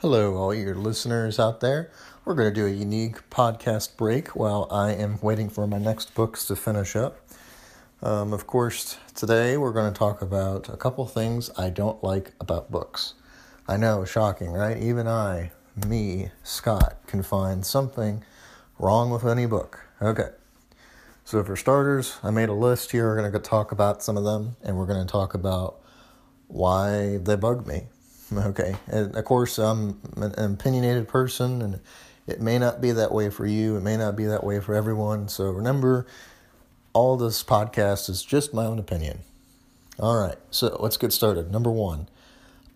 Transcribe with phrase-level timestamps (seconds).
[0.00, 1.90] Hello, all your listeners out there.
[2.24, 6.14] We're going to do a unique podcast break while I am waiting for my next
[6.14, 7.18] books to finish up.
[8.00, 12.30] Um, of course, today we're going to talk about a couple things I don't like
[12.40, 13.14] about books.
[13.66, 14.76] I know, shocking, right?
[14.76, 15.50] Even I,
[15.84, 18.22] me, Scott, can find something
[18.78, 19.80] wrong with any book.
[20.00, 20.30] Okay.
[21.24, 23.08] So, for starters, I made a list here.
[23.08, 25.80] We're going to talk about some of them, and we're going to talk about
[26.46, 27.88] why they bug me.
[28.30, 31.80] Okay, and of course, I'm an opinionated person, and
[32.26, 33.76] it may not be that way for you.
[33.76, 35.28] It may not be that way for everyone.
[35.28, 36.06] So remember,
[36.92, 39.20] all this podcast is just my own opinion.
[39.98, 41.50] All right, so let's get started.
[41.50, 42.08] Number one,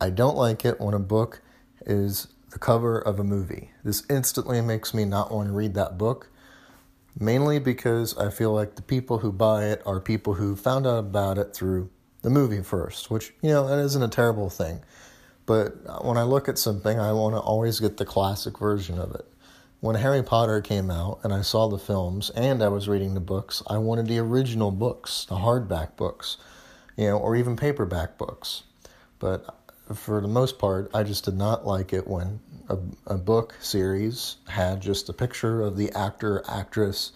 [0.00, 1.40] I don't like it when a book
[1.86, 3.70] is the cover of a movie.
[3.84, 6.28] This instantly makes me not want to read that book,
[7.18, 10.98] mainly because I feel like the people who buy it are people who found out
[10.98, 11.88] about it through
[12.22, 14.80] the movie first, which, you know, that isn't a terrible thing.
[15.46, 19.14] But when I look at something, I want to always get the classic version of
[19.14, 19.24] it.
[19.80, 23.20] When Harry Potter came out and I saw the films and I was reading the
[23.20, 26.38] books, I wanted the original books, the hardback books,
[26.96, 28.64] you know, or even paperback books.
[29.20, 29.54] But
[29.94, 34.38] for the most part, I just did not like it when a, a book series
[34.48, 37.12] had just a picture of the actor, actress,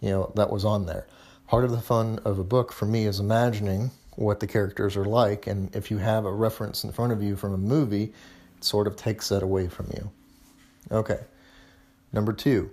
[0.00, 1.06] you know, that was on there.
[1.46, 5.04] Part of the fun of a book for me is imagining what the characters are
[5.04, 5.46] like.
[5.46, 8.12] And if you have a reference in front of you from a movie,
[8.56, 10.10] it sort of takes that away from you.
[10.90, 11.20] Okay.
[12.12, 12.70] Number two,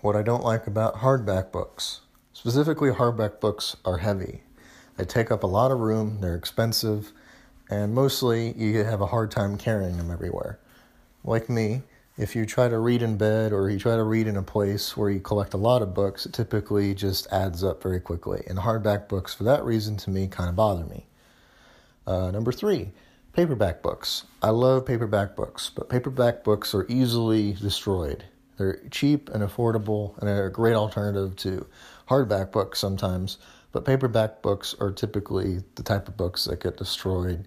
[0.00, 2.00] what I don't like about hardback books.
[2.32, 4.42] Specifically, hardback books are heavy.
[4.96, 7.12] They take up a lot of room, they're expensive,
[7.70, 10.58] and mostly you have a hard time carrying them everywhere.
[11.22, 11.82] Like me,
[12.18, 14.96] if you try to read in bed or you try to read in a place
[14.96, 18.42] where you collect a lot of books, it typically just adds up very quickly.
[18.48, 21.06] And hardback books, for that reason, to me, kind of bother me.
[22.06, 22.92] Uh, number three,
[23.34, 24.24] paperback books.
[24.42, 28.24] I love paperback books, but paperback books are easily destroyed.
[28.56, 31.66] They're cheap and affordable and they're a great alternative to
[32.08, 33.36] hardback books sometimes,
[33.72, 37.46] but paperback books are typically the type of books that get destroyed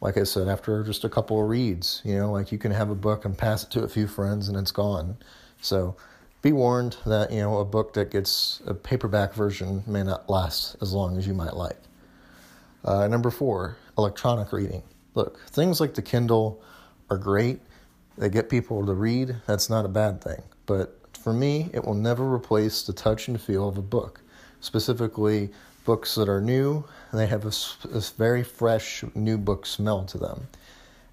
[0.00, 2.90] like I said, after just a couple of reads, you know, like you can have
[2.90, 5.16] a book and pass it to a few friends and it's gone.
[5.60, 5.96] So
[6.42, 10.76] be warned that, you know, a book that gets a paperback version may not last
[10.82, 11.78] as long as you might like.
[12.84, 14.82] Uh, number four, electronic reading.
[15.14, 16.62] Look, things like the Kindle
[17.10, 17.60] are great.
[18.18, 19.36] They get people to read.
[19.46, 20.42] That's not a bad thing.
[20.66, 24.20] But for me, it will never replace the touch and feel of a book,
[24.60, 25.50] specifically
[25.86, 27.52] books that are new, they have a,
[27.96, 30.48] a very fresh new book smell to them.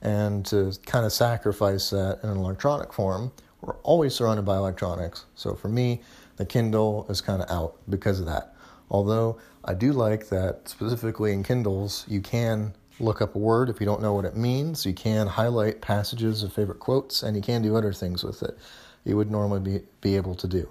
[0.01, 3.31] And to kind of sacrifice that in an electronic form,
[3.61, 5.25] we're always surrounded by electronics.
[5.35, 6.01] So for me,
[6.35, 8.53] the Kindle is kind of out because of that.
[8.89, 13.79] Although I do like that specifically in Kindles, you can look up a word if
[13.79, 14.85] you don't know what it means.
[14.85, 18.57] You can highlight passages of favorite quotes, and you can do other things with it
[19.05, 20.69] you would normally be, be able to do.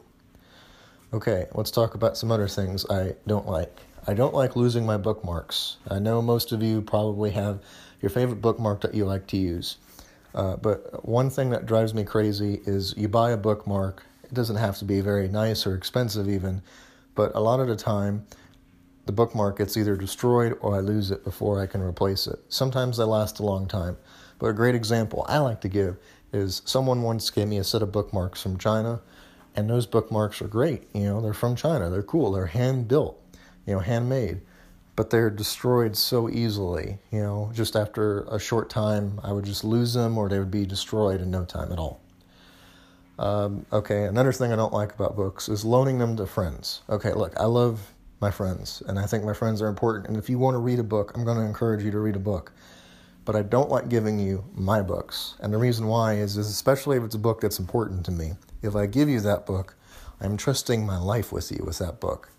[1.13, 3.81] Okay, let's talk about some other things I don't like.
[4.05, 5.77] I don't like losing my bookmarks.
[5.89, 7.61] I know most of you probably have
[8.01, 9.77] your favorite bookmark that you like to use.
[10.35, 14.03] Uh, but one thing that drives me crazy is you buy a bookmark.
[14.25, 16.63] It doesn't have to be very nice or expensive, even,
[17.15, 18.27] but a lot of the time,
[19.07, 22.41] the bookmark gets either destroyed or I lose it before I can replace it.
[22.49, 23.97] Sometimes they last a long time.
[24.41, 25.97] But a great example I like to give
[26.33, 29.01] is someone once gave me a set of bookmarks from China,
[29.55, 30.89] and those bookmarks are great.
[30.93, 33.22] You know, they're from China, they're cool, they're hand built
[33.67, 34.41] you know, handmade.
[34.95, 39.65] But they're destroyed so easily, you know, just after a short time, I would just
[39.65, 42.01] lose them or they would be destroyed in no time at all.
[43.19, 46.83] Um, okay, another thing I don't like about books is loaning them to friends.
[46.91, 50.09] Okay, look, I love my friends, and I think my friends are important.
[50.09, 52.17] And if you want to read a book, I'm going to encourage you to read
[52.17, 52.53] a book.
[53.25, 55.37] But I don't like giving you my books.
[55.41, 58.33] And the reason why is, is especially if it's a book that's important to me.
[58.63, 59.77] If I give you that book,
[60.21, 62.31] I'm trusting my life with you with that book.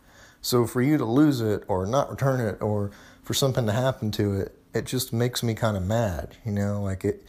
[0.44, 2.92] So for you to lose it or not return it or
[3.24, 6.84] for something to happen to it, it just makes me kind of mad, you know,
[6.84, 7.26] like it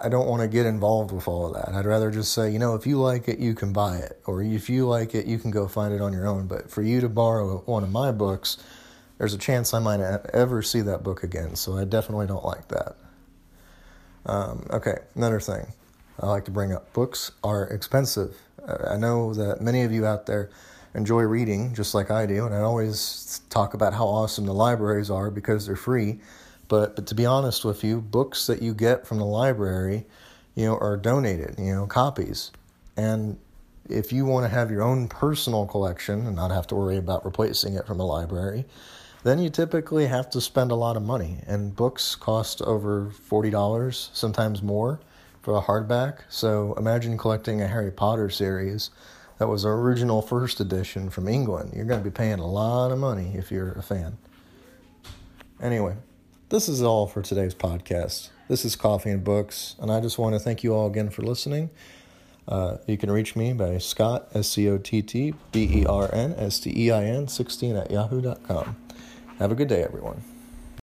[0.00, 1.74] I don't want to get involved with all of that.
[1.74, 4.42] I'd rather just say, you know, if you like it, you can buy it or
[4.42, 7.00] if you like it, you can go find it on your own, but for you
[7.00, 8.58] to borrow one of my books,
[9.18, 12.68] there's a chance I might ever see that book again, so I definitely don't like
[12.68, 12.96] that.
[14.26, 15.66] Um, okay, another thing
[16.20, 18.36] I like to bring up books are expensive.
[18.88, 20.50] I know that many of you out there
[20.94, 25.10] enjoy reading just like I do, and I always talk about how awesome the libraries
[25.10, 26.20] are because they're free.
[26.68, 30.06] But but to be honest with you, books that you get from the library,
[30.54, 32.52] you know, are donated, you know, copies.
[32.96, 33.38] And
[33.88, 37.24] if you want to have your own personal collection and not have to worry about
[37.24, 38.64] replacing it from a library,
[39.24, 41.38] then you typically have to spend a lot of money.
[41.46, 45.00] And books cost over $40, sometimes more,
[45.42, 46.20] for a hardback.
[46.28, 48.90] So imagine collecting a Harry Potter series
[49.38, 51.72] that was the original first edition from England.
[51.74, 54.18] You're going to be paying a lot of money if you're a fan.
[55.60, 55.96] Anyway,
[56.48, 58.30] this is all for today's podcast.
[58.48, 61.22] This is Coffee and Books, and I just want to thank you all again for
[61.22, 61.70] listening.
[62.46, 66.10] Uh, you can reach me by Scott, S C O T T B E R
[66.12, 68.76] N S T E I N 16 at yahoo.com.
[69.38, 70.22] Have a good day, everyone.